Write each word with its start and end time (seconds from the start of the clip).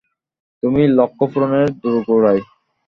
তুমি 0.63 0.81
লক্ষ্য 0.97 1.25
পূরণের 1.31 1.67
দোরগোড়ায়। 1.81 2.41